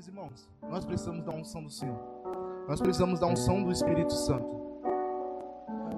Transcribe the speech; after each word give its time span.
Meus 0.00 0.08
irmãos, 0.08 0.48
nós 0.62 0.82
precisamos 0.86 1.22
da 1.22 1.30
unção 1.30 1.62
do 1.62 1.68
Senhor. 1.68 1.98
Nós 2.66 2.80
precisamos 2.80 3.20
da 3.20 3.26
unção 3.26 3.62
do 3.62 3.70
Espírito 3.70 4.14
Santo. 4.14 4.58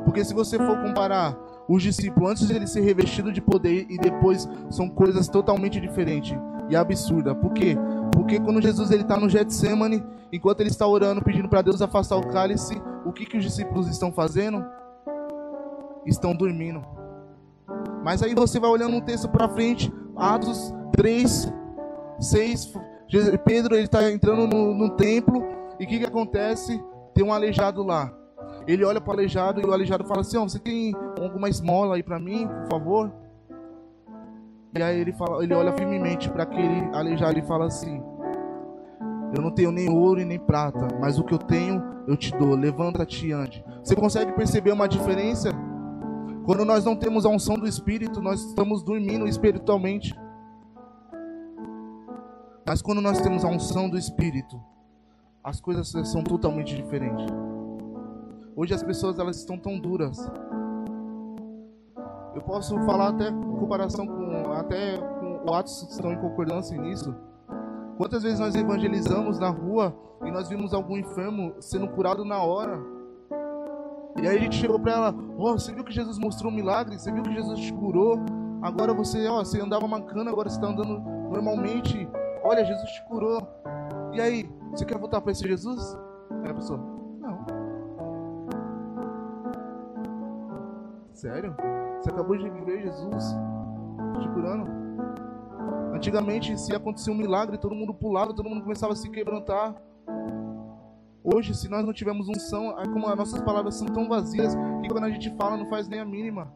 Porque 0.04 0.24
se 0.24 0.34
você 0.34 0.58
for 0.58 0.76
comparar 0.82 1.38
os 1.68 1.80
discípulos 1.80 2.32
antes 2.32 2.48
de 2.48 2.52
ele 2.52 2.66
ser 2.66 2.80
revestido 2.80 3.32
de 3.32 3.40
poder 3.40 3.86
e 3.88 3.96
depois 3.96 4.48
são 4.70 4.88
coisas 4.88 5.28
totalmente 5.28 5.80
diferentes 5.80 6.36
e 6.68 6.74
absurdas. 6.74 7.36
Por 7.36 7.52
quê? 7.52 7.76
Porque 8.12 8.40
quando 8.40 8.60
Jesus 8.60 8.90
ele 8.90 9.02
está 9.02 9.16
no 9.16 9.28
Getsemane, 9.28 10.04
enquanto 10.32 10.58
ele 10.58 10.70
está 10.70 10.84
orando, 10.84 11.22
pedindo 11.22 11.48
para 11.48 11.62
Deus 11.62 11.80
afastar 11.80 12.16
o 12.16 12.26
cálice, 12.26 12.74
o 13.06 13.12
que, 13.12 13.24
que 13.24 13.38
os 13.38 13.44
discípulos 13.44 13.86
estão 13.86 14.10
fazendo? 14.10 14.66
Estão 16.04 16.34
dormindo. 16.34 16.84
Mas 18.02 18.20
aí 18.20 18.34
você 18.34 18.58
vai 18.58 18.68
olhando 18.68 18.96
um 18.96 19.00
texto 19.00 19.28
para 19.28 19.48
frente, 19.48 19.92
Atos 20.16 20.74
3, 20.90 21.52
6, 22.18 22.74
Pedro 23.44 23.74
ele 23.74 23.84
está 23.84 24.10
entrando 24.10 24.46
no, 24.46 24.74
no 24.74 24.90
templo 24.90 25.44
e 25.78 25.84
o 25.84 25.88
que, 25.88 25.98
que 25.98 26.06
acontece? 26.06 26.82
Tem 27.14 27.24
um 27.24 27.32
aleijado 27.32 27.82
lá. 27.82 28.12
Ele 28.66 28.84
olha 28.84 29.00
para 29.00 29.10
o 29.10 29.14
aleijado 29.14 29.60
e 29.60 29.64
o 29.64 29.72
aleijado 29.72 30.04
fala 30.04 30.20
assim: 30.20 30.38
oh, 30.38 30.48
Você 30.48 30.58
tem 30.58 30.94
alguma 31.20 31.48
esmola 31.48 31.96
aí 31.96 32.02
para 32.02 32.18
mim, 32.18 32.46
por 32.46 32.70
favor? 32.70 33.12
E 34.74 34.82
aí 34.82 35.00
ele, 35.00 35.12
fala, 35.12 35.44
ele 35.44 35.52
olha 35.52 35.72
firmemente 35.72 36.30
para 36.30 36.44
aquele 36.44 36.88
aleijado 36.94 37.38
e 37.38 37.42
fala 37.42 37.66
assim: 37.66 38.02
Eu 39.34 39.42
não 39.42 39.50
tenho 39.50 39.70
nem 39.70 39.90
ouro 39.90 40.20
e 40.20 40.24
nem 40.24 40.38
prata, 40.38 40.88
mas 41.00 41.18
o 41.18 41.24
que 41.24 41.34
eu 41.34 41.38
tenho 41.38 41.82
eu 42.06 42.16
te 42.16 42.36
dou. 42.36 42.54
Levanta-te 42.54 43.26
e 43.26 43.32
ande. 43.32 43.64
Você 43.82 43.94
consegue 43.94 44.32
perceber 44.32 44.72
uma 44.72 44.88
diferença? 44.88 45.50
Quando 46.44 46.64
nós 46.64 46.84
não 46.84 46.96
temos 46.96 47.24
a 47.24 47.28
unção 47.28 47.56
do 47.56 47.68
Espírito, 47.68 48.20
nós 48.20 48.40
estamos 48.42 48.82
dormindo 48.82 49.28
espiritualmente. 49.28 50.14
Mas 52.64 52.80
quando 52.80 53.00
nós 53.00 53.20
temos 53.20 53.44
a 53.44 53.48
unção 53.48 53.90
do 53.90 53.98
Espírito, 53.98 54.60
as 55.42 55.60
coisas 55.60 55.88
são 56.08 56.22
totalmente 56.22 56.76
diferentes. 56.76 57.26
Hoje 58.54 58.72
as 58.72 58.82
pessoas 58.82 59.18
elas 59.18 59.36
estão 59.36 59.58
tão 59.58 59.78
duras. 59.78 60.30
Eu 62.34 62.42
posso 62.42 62.78
falar 62.82 63.08
até 63.08 63.28
em 63.28 63.56
comparação 63.58 64.06
com 64.06 64.52
até 64.52 64.96
com 64.96 65.44
o 65.44 65.54
Atos 65.54 65.82
estão 65.90 66.12
em 66.12 66.18
concordância 66.18 66.80
nisso. 66.80 67.14
Quantas 67.96 68.22
vezes 68.22 68.38
nós 68.38 68.54
evangelizamos 68.54 69.38
na 69.38 69.48
rua 69.48 69.94
e 70.24 70.30
nós 70.30 70.48
vimos 70.48 70.72
algum 70.72 70.96
enfermo 70.96 71.54
sendo 71.60 71.88
curado 71.88 72.24
na 72.24 72.42
hora? 72.42 72.80
E 74.22 74.28
aí 74.28 74.36
a 74.36 74.40
gente 74.40 74.56
chegou 74.56 74.78
para 74.78 74.92
ela, 74.92 75.14
oh, 75.36 75.52
você 75.52 75.72
viu 75.72 75.82
que 75.82 75.92
Jesus 75.92 76.18
mostrou 76.18 76.52
um 76.52 76.54
milagre? 76.54 76.98
Você 76.98 77.10
viu 77.10 77.22
que 77.22 77.32
Jesus 77.32 77.58
te 77.58 77.72
curou? 77.72 78.20
Agora 78.60 78.94
você, 78.94 79.26
ó, 79.26 79.44
você 79.44 79.60
andava 79.60 79.88
mancando, 79.88 80.30
agora 80.30 80.48
você 80.48 80.56
está 80.56 80.68
andando 80.68 81.00
normalmente. 81.00 82.08
Olha, 82.44 82.64
Jesus 82.64 82.90
te 82.90 83.02
curou. 83.04 83.40
E 84.12 84.20
aí, 84.20 84.50
você 84.70 84.84
quer 84.84 84.98
voltar 84.98 85.20
para 85.20 85.32
esse 85.32 85.46
Jesus? 85.46 85.96
Aí 86.42 86.50
a 86.50 86.54
pessoa, 86.54 86.80
Sério? 91.22 91.54
Você 92.00 92.10
acabou 92.10 92.36
de 92.36 92.50
ver 92.50 92.82
Jesus 92.82 93.36
te 94.20 94.28
curando? 94.30 94.68
Antigamente, 95.94 96.58
se 96.58 96.74
acontecia 96.74 97.12
um 97.12 97.16
milagre, 97.16 97.58
todo 97.58 97.76
mundo 97.76 97.94
pulava, 97.94 98.34
todo 98.34 98.48
mundo 98.48 98.62
começava 98.62 98.92
a 98.92 98.96
se 98.96 99.08
quebrantar. 99.08 99.80
Hoje, 101.22 101.54
se 101.54 101.68
nós 101.68 101.84
não 101.84 101.92
tivermos 101.92 102.28
unção, 102.28 102.76
é 102.76 102.84
como 102.86 103.06
as 103.06 103.16
nossas 103.16 103.40
palavras 103.40 103.76
são 103.76 103.86
tão 103.86 104.08
vazias 104.08 104.56
que 104.82 104.88
quando 104.88 105.04
a 105.04 105.10
gente 105.10 105.30
fala 105.36 105.56
não 105.56 105.66
faz 105.66 105.86
nem 105.86 106.00
a 106.00 106.04
mínima. 106.04 106.52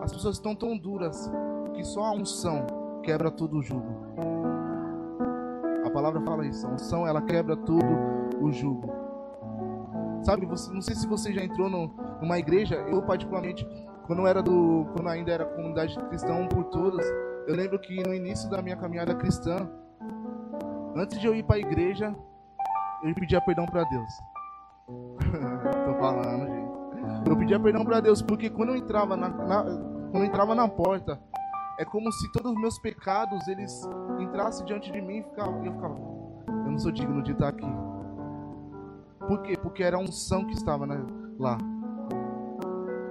As 0.00 0.10
pessoas 0.10 0.36
estão 0.36 0.54
tão 0.54 0.74
duras 0.78 1.30
que 1.74 1.84
só 1.84 2.04
a 2.04 2.12
unção 2.12 2.83
quebra 3.04 3.30
todo 3.30 3.58
o 3.58 3.62
jugo. 3.62 3.86
A 5.84 5.90
palavra 5.90 6.20
fala 6.22 6.46
isso. 6.46 6.66
A 6.66 6.70
unção 6.70 7.06
ela 7.06 7.22
quebra 7.22 7.56
todo 7.56 7.84
o 8.40 8.50
jugo. 8.50 8.92
Sabe, 10.22 10.46
você, 10.46 10.72
não 10.72 10.80
sei 10.80 10.96
se 10.96 11.06
você 11.06 11.32
já 11.32 11.44
entrou 11.44 11.68
no, 11.68 11.94
numa 12.20 12.38
igreja, 12.38 12.76
eu 12.88 13.02
particularmente, 13.02 13.66
quando 14.06 14.26
era 14.26 14.42
do, 14.42 14.86
quando 14.94 15.08
ainda 15.08 15.30
era 15.30 15.44
comunidade 15.44 15.94
cristã 16.08 16.34
um 16.34 16.48
por 16.48 16.64
todas, 16.64 17.06
eu 17.46 17.54
lembro 17.54 17.78
que 17.78 18.02
no 18.02 18.14
início 18.14 18.48
da 18.48 18.62
minha 18.62 18.76
caminhada 18.76 19.14
cristã, 19.14 19.68
antes 20.96 21.20
de 21.20 21.26
eu 21.26 21.34
ir 21.34 21.42
para 21.42 21.56
a 21.56 21.58
igreja, 21.58 22.16
eu 23.02 23.14
pedia 23.14 23.40
perdão 23.42 23.66
para 23.66 23.84
Deus. 23.84 24.10
Tô 25.84 25.94
falando, 26.00 26.46
gente. 26.46 27.28
Eu 27.28 27.36
pedia 27.36 27.60
perdão 27.60 27.84
para 27.84 28.00
Deus 28.00 28.22
porque 28.22 28.48
quando 28.48 28.70
eu 28.70 28.76
entrava 28.76 29.14
na, 29.14 29.28
na, 29.28 29.62
quando 30.10 30.22
eu 30.22 30.24
entrava 30.24 30.54
na 30.54 30.66
porta, 30.66 31.20
é 31.78 31.84
como 31.84 32.10
se 32.12 32.30
todos 32.32 32.52
os 32.52 32.60
meus 32.60 32.78
pecados 32.78 33.46
eles 33.48 33.88
entrassem 34.18 34.64
diante 34.64 34.92
de 34.92 35.00
mim 35.00 35.16
e 35.16 35.18
eu 35.18 35.72
ficava, 35.72 35.96
eu 36.48 36.70
não 36.70 36.78
sou 36.78 36.92
digno 36.92 37.22
de 37.22 37.32
estar 37.32 37.48
aqui. 37.48 37.66
Por 39.26 39.42
quê? 39.42 39.56
Porque 39.56 39.82
era 39.82 39.96
a 39.96 40.00
unção 40.00 40.44
que 40.44 40.52
estava 40.52 40.86
lá. 41.38 41.58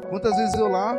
Quantas 0.09 0.35
vezes 0.35 0.53
eu 0.55 0.67
lá, 0.67 0.95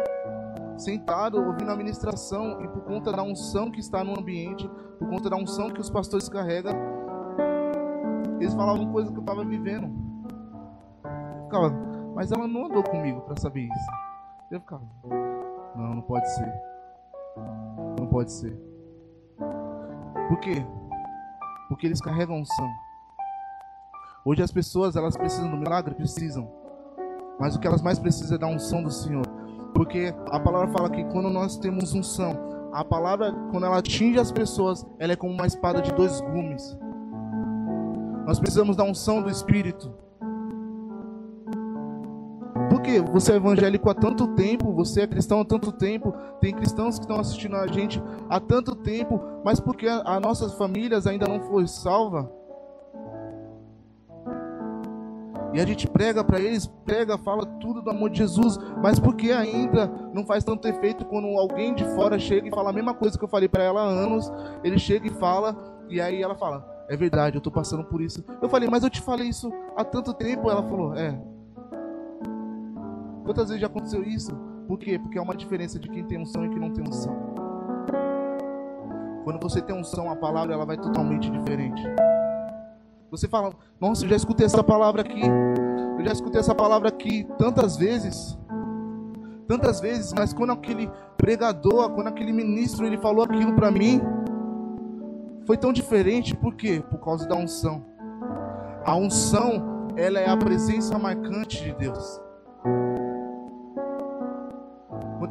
sentado, 0.77 1.41
ouvindo 1.41 1.71
a 1.71 1.77
ministração, 1.77 2.61
e 2.63 2.69
por 2.69 2.83
conta 2.83 3.13
da 3.13 3.23
unção 3.23 3.71
que 3.71 3.79
está 3.81 4.03
no 4.03 4.19
ambiente, 4.19 4.69
por 4.99 5.09
conta 5.09 5.31
da 5.31 5.37
unção 5.37 5.71
que 5.71 5.81
os 5.81 5.89
pastores 5.89 6.29
carregam, 6.29 6.75
eles 8.41 8.53
falavam 8.55 8.91
coisas 8.91 9.11
que 9.11 9.17
eu 9.17 9.23
estava 9.23 9.45
vivendo. 9.45 9.87
Eu 11.05 11.45
ficava, 11.45 11.71
mas 12.15 12.33
ela 12.33 12.49
não 12.49 12.67
andou 12.67 12.83
comigo 12.83 13.21
para 13.23 13.41
saber 13.41 13.63
isso. 13.63 13.91
Eu 14.51 14.61
ficava, 14.61 14.85
não, 15.77 15.95
não 15.95 16.03
pode 16.03 16.29
ser. 16.35 16.74
Não 17.99 18.07
pode 18.07 18.33
ser. 18.33 18.57
Por 20.29 20.39
quê? 20.41 20.65
Porque 21.69 21.87
eles 21.87 22.01
carregam 22.01 22.41
unção. 22.41 22.71
Hoje 24.25 24.43
as 24.43 24.51
pessoas, 24.51 24.97
elas 24.97 25.17
precisam 25.17 25.51
do 25.51 25.57
milagre? 25.57 25.95
Precisam. 25.95 26.51
Mas 27.39 27.55
o 27.55 27.61
que 27.61 27.67
elas 27.67 27.83
mais 27.83 27.99
precisam 27.99 28.37
é 28.37 28.39
da 28.39 28.47
unção 28.47 28.83
do 28.83 28.91
Senhor. 28.91 29.27
Porque 29.75 30.15
a 30.31 30.39
palavra 30.39 30.69
fala 30.69 30.89
que 30.89 31.05
quando 31.05 31.29
nós 31.29 31.57
temos 31.57 31.93
unção, 31.93 32.39
a 32.73 32.85
palavra, 32.85 33.33
quando 33.51 33.67
ela 33.67 33.79
atinge 33.79 34.19
as 34.19 34.33
pessoas, 34.33 34.87
ela 34.99 35.13
é 35.13 35.17
como 35.17 35.33
uma 35.33 35.47
espada 35.47 35.83
de 35.83 35.93
dois 35.93 36.21
gumes. 36.21 36.77
Nós 38.27 38.39
precisamos 38.39 38.77
da 38.77 38.85
unção 38.85 39.23
do 39.23 39.31
Espírito. 39.31 39.93
Porque 42.85 43.01
você 43.01 43.33
é 43.33 43.37
evangélico 43.37 43.89
há 43.89 43.95
tanto 43.95 44.29
tempo, 44.35 44.71
você 44.75 45.01
é 45.01 45.07
cristão 45.07 45.41
há 45.41 45.45
tanto 45.47 45.73
tempo, 45.73 46.13
tem 46.39 46.55
cristãos 46.55 46.99
que 46.99 47.07
estão 47.07 47.19
assistindo 47.19 47.57
a 47.57 47.67
gente 47.67 47.99
há 48.29 48.39
tanto 48.39 48.75
tempo, 48.77 49.19
mas 49.43 49.59
porque 49.59 49.89
as 49.89 50.21
nossas 50.21 50.53
famílias 50.53 51.07
ainda 51.07 51.27
não 51.27 51.41
foram 51.41 51.67
salvas, 51.67 52.27
E 55.55 55.61
a 55.61 55.65
gente 55.65 55.87
prega 55.87 56.25
para 56.25 56.41
eles, 56.41 56.67
prega, 56.85 57.17
fala 57.17 57.47
tudo 57.47 57.81
do 57.81 57.89
amor 57.89 58.11
de 58.11 58.19
Jesus, 58.19 58.59
mas 58.83 58.99
porque 58.99 59.31
ainda 59.31 59.87
não 60.13 60.27
faz 60.27 60.43
tanto 60.43 60.67
efeito 60.67 61.05
quando 61.05 61.29
alguém 61.39 61.73
de 61.73 61.85
fora 61.95 62.19
chega 62.19 62.49
e 62.49 62.51
fala 62.51 62.71
a 62.71 62.73
mesma 62.73 62.93
coisa 62.93 63.17
que 63.17 63.25
eu 63.25 63.29
falei 63.29 63.49
para 63.49 63.63
ela 63.63 63.81
há 63.81 63.87
anos, 63.87 64.31
ele 64.65 64.81
chega 64.81 65.07
e 65.07 65.11
fala, 65.11 65.57
e 65.89 66.01
aí 66.01 66.21
ela 66.21 66.35
fala: 66.35 66.67
"É 66.89 66.97
verdade, 66.97 67.37
eu 67.37 67.41
tô 67.41 67.53
passando 67.53 67.85
por 67.85 68.03
isso". 68.03 68.23
Eu 68.43 68.49
falei: 68.49 68.69
"Mas 68.69 68.83
eu 68.83 68.91
te 68.91 69.01
falei 69.01 69.29
isso 69.29 69.51
há 69.77 69.85
tanto 69.85 70.13
tempo". 70.13 70.51
Ela 70.51 70.63
falou: 70.65 70.93
"É". 70.93 71.34
Quantas 73.25 73.49
vezes 73.49 73.61
já 73.61 73.67
aconteceu 73.67 74.03
isso? 74.05 74.37
Por 74.69 74.79
quê? 74.79 74.99
Porque 74.99 75.19
é 75.19 75.23
uma 75.23 75.35
diferença 75.35 75.79
de 75.79 75.89
quem 75.89 76.05
tem 76.05 76.21
unção 76.21 76.45
e 76.45 76.51
quem 76.51 76.59
não 76.59 76.71
tem 76.71 76.87
unção. 76.87 77.17
Quando 79.25 79.41
você 79.43 79.63
tem 79.63 79.75
unção, 79.75 80.11
a 80.11 80.17
palavra 80.17 80.55
ela 80.55 80.67
vai 80.67 80.77
totalmente 80.77 81.31
diferente. 81.31 81.83
Você 83.11 83.27
fala, 83.27 83.55
nossa, 83.81 84.05
eu 84.05 84.09
já 84.11 84.17
escutei 84.17 84.45
essa 84.45 84.63
palavra 84.63 85.01
aqui. 85.01 85.23
Eu 85.99 86.05
já 86.05 86.13
escutei 86.13 86.41
essa 86.41 86.55
palavra 86.55 86.89
aqui 86.89 87.27
tantas 87.39 87.77
vezes. 87.77 88.39
Tantas 89.47 89.81
vezes, 89.81 90.13
mas 90.13 90.35
quando 90.35 90.53
aquele 90.53 90.91
pregador, 91.17 91.91
quando 91.91 92.09
aquele 92.09 92.33
ministro, 92.33 92.87
ele 92.87 92.99
falou 92.99 93.25
aquilo 93.25 93.55
para 93.55 93.71
mim, 93.71 94.01
foi 95.47 95.57
tão 95.57 95.73
diferente, 95.73 96.35
por 96.35 96.55
quê? 96.55 96.83
Por 96.91 96.99
causa 96.99 97.27
da 97.27 97.35
unção. 97.35 97.85
A 98.85 98.95
unção, 98.97 99.89
ela 99.97 100.19
é 100.19 100.29
a 100.29 100.37
presença 100.37 100.99
marcante 100.99 101.63
de 101.63 101.73
Deus. 101.75 102.24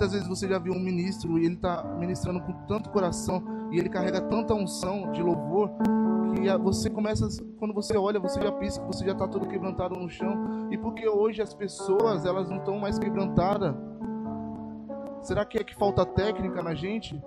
Quantas 0.04 0.16
vezes 0.16 0.28
você 0.28 0.50
já 0.50 0.60
viu 0.60 0.74
um 0.74 0.80
ministro 0.82 1.40
e 1.40 1.46
ele 1.46 1.56
está 1.56 1.82
ministrando 1.82 2.42
com 2.42 2.52
tanto 2.68 2.90
coração 2.90 3.42
e 3.72 3.80
ele 3.80 3.88
carrega 3.88 4.20
tanta 4.20 4.54
unção 4.54 5.14
de 5.14 5.24
louvor 5.24 5.72
que 6.36 6.58
você 6.58 6.90
começa, 6.90 7.26
quando 7.58 7.74
você 7.74 7.96
olha, 7.96 8.20
você 8.20 8.42
já 8.42 8.52
pensa 8.52 8.82
que 8.82 8.86
você 8.86 9.06
já 9.06 9.14
está 9.14 9.30
todo 9.30 9.48
quebrantado 9.48 9.96
no 9.96 10.10
chão. 10.10 10.68
E 10.70 10.78
porque 10.78 11.08
hoje 11.08 11.42
as 11.42 11.54
pessoas, 11.54 12.26
elas 12.26 12.50
não 12.50 12.58
estão 12.58 12.78
mais 12.78 13.00
quebrantadas. 13.00 13.74
Será 15.22 15.46
que 15.46 15.58
é 15.58 15.64
que 15.64 15.74
falta 15.74 16.06
técnica 16.06 16.62
na 16.62 16.76
gente? 16.76 17.24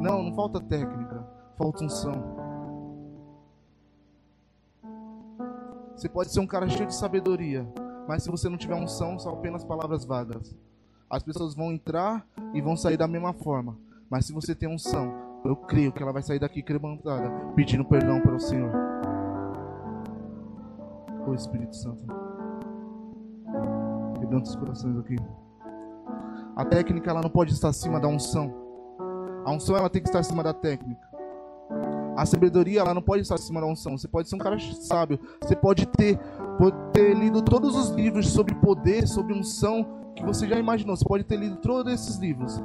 Não, 0.00 0.22
não 0.22 0.32
falta 0.36 0.60
técnica, 0.60 1.26
falta 1.56 1.82
unção. 1.82 2.14
Você 5.96 6.08
pode 6.08 6.30
ser 6.30 6.38
um 6.38 6.46
cara 6.46 6.68
cheio 6.68 6.86
de 6.86 6.94
sabedoria, 6.94 7.66
mas 8.06 8.22
se 8.22 8.30
você 8.30 8.48
não 8.48 8.56
tiver 8.56 8.76
unção, 8.76 9.18
são 9.18 9.32
apenas 9.32 9.64
palavras 9.64 10.04
vagas. 10.04 10.56
As 11.10 11.22
pessoas 11.22 11.54
vão 11.54 11.72
entrar 11.72 12.26
e 12.52 12.60
vão 12.60 12.76
sair 12.76 12.96
da 12.96 13.08
mesma 13.08 13.32
forma. 13.32 13.76
Mas 14.10 14.26
se 14.26 14.32
você 14.32 14.54
tem 14.54 14.68
unção, 14.68 15.28
Eu 15.44 15.54
creio 15.54 15.92
que 15.92 16.02
ela 16.02 16.12
vai 16.12 16.22
sair 16.22 16.38
daqui 16.38 16.62
cremantada, 16.62 17.30
pedindo 17.54 17.84
perdão 17.84 18.20
para 18.20 18.34
o 18.34 18.40
Senhor. 18.40 18.70
O 21.26 21.34
Espírito 21.34 21.76
Santo. 21.76 22.04
Quebrando 24.18 24.44
os 24.44 24.56
corações 24.56 24.98
aqui. 24.98 25.16
A 26.56 26.64
técnica 26.64 27.10
ela 27.10 27.22
não 27.22 27.30
pode 27.30 27.52
estar 27.52 27.68
acima 27.68 28.00
da 28.00 28.08
unção. 28.08 28.52
A 29.44 29.52
unção 29.52 29.76
ela 29.76 29.88
tem 29.88 30.02
que 30.02 30.08
estar 30.08 30.18
acima 30.18 30.42
da 30.42 30.52
técnica. 30.52 31.07
A 32.18 32.26
sabedoria 32.26 32.80
ela 32.80 32.92
não 32.92 33.00
pode 33.00 33.22
estar 33.22 33.36
acima 33.36 33.60
da 33.60 33.66
unção. 33.68 33.96
Você 33.96 34.08
pode 34.08 34.28
ser 34.28 34.34
um 34.34 34.40
cara 34.40 34.58
sábio. 34.58 35.20
Você 35.40 35.54
pode 35.54 35.86
ter, 35.86 36.18
pode 36.58 36.76
ter 36.92 37.14
lido 37.14 37.40
todos 37.40 37.76
os 37.76 37.90
livros 37.90 38.30
sobre 38.30 38.56
poder, 38.56 39.06
sobre 39.06 39.32
unção 39.32 39.86
que 40.16 40.24
você 40.26 40.48
já 40.48 40.58
imaginou. 40.58 40.96
Você 40.96 41.04
pode 41.04 41.22
ter 41.22 41.36
lido 41.36 41.58
todos 41.58 41.92
esses 41.92 42.16
livros 42.16 42.60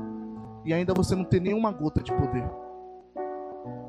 e 0.66 0.74
ainda 0.74 0.92
você 0.92 1.16
não 1.16 1.24
ter 1.24 1.40
nenhuma 1.40 1.72
gota 1.72 2.02
de 2.02 2.12
poder. 2.12 2.44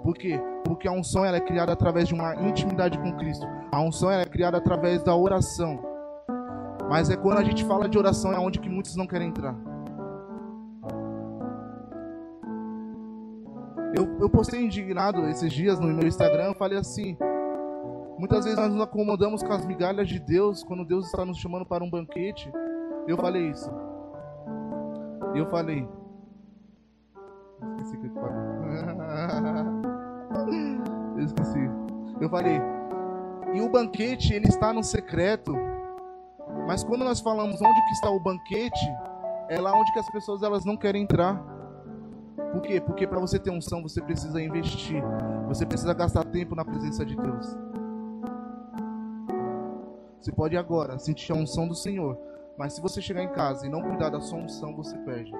Por 0.02 0.14
quê? 0.14 0.38
Porque 0.66 0.87
a 0.87 0.93
unção 0.93 1.25
ela 1.25 1.38
é 1.38 1.40
criada 1.40 1.72
através 1.72 2.08
de 2.08 2.12
uma 2.12 2.34
intimidade 2.46 2.99
com 2.99 3.17
Cristo. 3.17 3.46
A 3.72 3.81
unção 3.81 4.10
ela 4.10 4.20
é 4.20 4.26
criada 4.26 4.58
através 4.58 5.02
da 5.02 5.17
oração. 5.17 5.82
Mas 6.90 7.08
é 7.08 7.17
quando 7.17 7.38
a 7.38 7.43
gente 7.43 7.64
fala 7.64 7.88
de 7.88 7.96
oração 7.96 8.34
é 8.34 8.38
onde 8.38 8.60
que 8.60 8.69
muitos 8.69 8.96
não 8.96 9.06
querem 9.06 9.28
entrar. 9.28 9.56
Eu, 13.96 14.19
eu 14.20 14.29
postei 14.29 14.61
indignado 14.61 15.29
esses 15.29 15.52
dias 15.52 15.79
no 15.79 15.87
meu 15.87 16.06
Instagram, 16.06 16.55
falei 16.55 16.79
assim: 16.79 17.17
muitas 18.19 18.44
vezes 18.44 18.58
nós 18.58 18.73
nos 18.73 18.82
acomodamos 18.82 19.43
com 19.43 19.52
as 19.52 19.64
migalhas 19.64 20.08
de 20.08 20.19
Deus 20.19 20.64
quando 20.64 20.85
Deus 20.85 21.06
está 21.06 21.25
nos 21.25 21.38
chamando 21.38 21.64
para 21.64 21.85
um 21.85 21.91
banquete. 21.91 22.50
Eu 23.06 23.17
falei 23.17 23.50
isso. 23.50 23.70
Eu 25.35 25.46
falei. 25.49 25.88
Esqueci 27.76 27.96
o 27.96 28.00
que 28.00 28.06
eu 28.06 28.14
falei. 28.14 28.35
eu 31.17 31.25
esqueci. 31.25 31.70
Eu 32.20 32.29
falei. 32.29 32.61
E 33.52 33.61
o 33.61 33.69
banquete 33.69 34.35
ele 34.35 34.49
está 34.49 34.73
no 34.73 34.82
secreto. 34.82 35.55
Mas 36.67 36.82
quando 36.82 37.05
nós 37.05 37.20
falamos 37.20 37.61
onde 37.61 37.85
que 37.87 37.93
está 37.93 38.11
o 38.11 38.20
banquete, 38.20 38.87
é 39.49 39.61
lá 39.61 39.73
onde 39.73 39.93
que 39.93 39.99
as 39.99 40.11
pessoas 40.11 40.43
elas 40.43 40.64
não 40.64 40.76
querem 40.76 41.02
entrar. 41.02 41.53
Por 42.54 42.62
quê? 42.62 42.80
Porque 42.80 43.04
para 43.04 43.18
você 43.18 43.36
ter 43.36 43.50
unção, 43.50 43.82
você 43.82 44.00
precisa 44.00 44.40
investir. 44.40 45.02
Você 45.48 45.66
precisa 45.66 45.92
gastar 45.92 46.24
tempo 46.26 46.54
na 46.54 46.64
presença 46.64 47.04
de 47.04 47.16
Deus. 47.16 47.58
Você 50.20 50.30
pode 50.30 50.56
agora 50.56 50.96
sentir 51.00 51.32
a 51.32 51.34
unção 51.34 51.66
do 51.66 51.74
Senhor. 51.74 52.16
Mas 52.56 52.74
se 52.74 52.80
você 52.80 53.02
chegar 53.02 53.24
em 53.24 53.32
casa 53.32 53.66
e 53.66 53.68
não 53.68 53.82
cuidar 53.82 54.10
da 54.10 54.20
sua 54.20 54.38
unção, 54.38 54.72
você 54.76 54.96
perde. 54.98 55.32